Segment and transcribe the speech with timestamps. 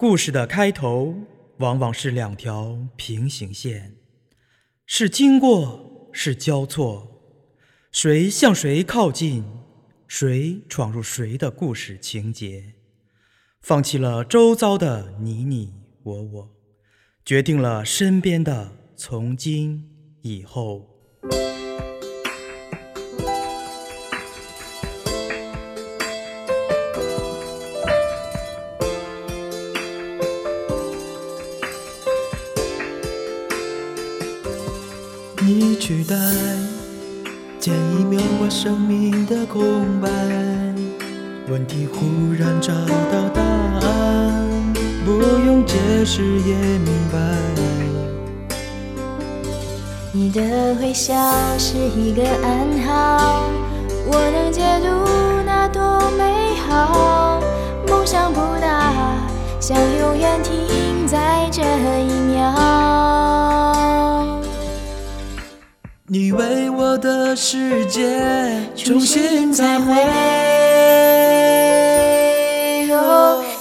[0.00, 1.12] 故事的开头
[1.56, 3.96] 往往是两条平行线，
[4.86, 7.20] 是经过，是交错，
[7.90, 9.44] 谁向谁靠近，
[10.06, 12.74] 谁闯入谁的故事情节，
[13.60, 15.74] 放弃了周遭的你你
[16.04, 16.50] 我我，
[17.24, 19.90] 决定了身边的从今
[20.22, 20.97] 以后。
[35.78, 36.16] 取代，
[37.60, 39.62] 见一秒我生命的空
[40.00, 40.08] 白。
[41.48, 44.74] 问题忽然找到答案，
[45.04, 47.18] 不用解释也明白。
[50.12, 51.14] 你的微笑
[51.56, 53.44] 是一个暗号，
[54.06, 54.88] 我能解读
[55.46, 57.40] 那多美好。
[57.88, 58.92] 梦想不大，
[59.60, 63.27] 想永远停在这一秒。
[66.10, 68.18] 你为我的世界
[68.74, 69.92] 重新彩绘，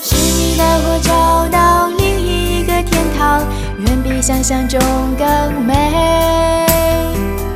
[0.00, 3.42] 是你带我找到另一个天堂，
[3.78, 4.78] 远比想象中
[5.18, 5.26] 更
[5.64, 6.64] 美。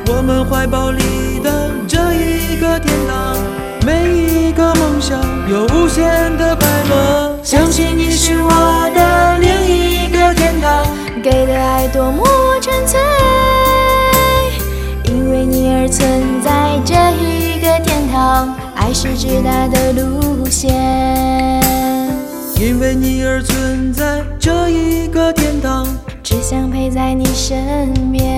[0.07, 3.37] 我们怀抱里的这一个天堂，
[3.85, 5.17] 每一个梦想
[5.49, 7.39] 有无限的快乐。
[7.41, 8.49] 相信你是我
[18.93, 20.71] 是直达的路线。
[22.59, 25.87] 因为你而存在这一个天堂，
[26.21, 28.32] 只想陪在你身边。